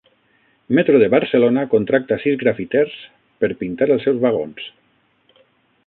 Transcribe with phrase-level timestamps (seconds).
[0.77, 2.97] Metro de Barcelona contracta sis grafiters
[3.45, 4.69] per pintar els seus vagons